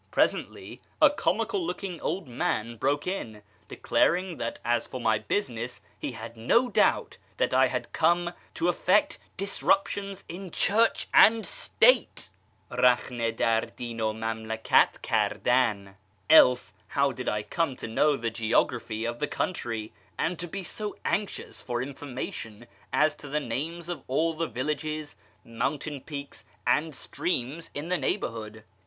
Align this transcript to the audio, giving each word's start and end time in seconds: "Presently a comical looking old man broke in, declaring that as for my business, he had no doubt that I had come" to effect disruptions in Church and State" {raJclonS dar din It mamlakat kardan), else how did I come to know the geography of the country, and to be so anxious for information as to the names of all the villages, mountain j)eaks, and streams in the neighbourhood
"Presently 0.11 0.81
a 0.99 1.11
comical 1.11 1.63
looking 1.63 2.01
old 2.01 2.27
man 2.27 2.75
broke 2.77 3.05
in, 3.05 3.43
declaring 3.67 4.37
that 4.37 4.57
as 4.65 4.87
for 4.87 4.99
my 4.99 5.19
business, 5.19 5.79
he 5.99 6.13
had 6.13 6.35
no 6.35 6.69
doubt 6.69 7.17
that 7.37 7.53
I 7.53 7.67
had 7.67 7.93
come" 7.93 8.33
to 8.55 8.67
effect 8.67 9.19
disruptions 9.37 10.23
in 10.27 10.49
Church 10.49 11.07
and 11.13 11.45
State" 11.45 12.29
{raJclonS 12.71 13.35
dar 13.37 13.61
din 13.67 13.99
It 13.99 14.03
mamlakat 14.17 15.01
kardan), 15.03 15.93
else 16.31 16.73
how 16.87 17.11
did 17.11 17.29
I 17.29 17.43
come 17.43 17.75
to 17.75 17.87
know 17.87 18.17
the 18.17 18.31
geography 18.31 19.05
of 19.05 19.19
the 19.19 19.27
country, 19.27 19.93
and 20.17 20.39
to 20.39 20.47
be 20.47 20.63
so 20.63 20.97
anxious 21.05 21.61
for 21.61 21.79
information 21.79 22.65
as 22.91 23.13
to 23.17 23.27
the 23.27 23.39
names 23.39 23.87
of 23.87 24.01
all 24.07 24.33
the 24.33 24.47
villages, 24.47 25.15
mountain 25.45 26.01
j)eaks, 26.01 26.43
and 26.65 26.95
streams 26.95 27.69
in 27.75 27.89
the 27.89 27.99
neighbourhood 27.99 28.63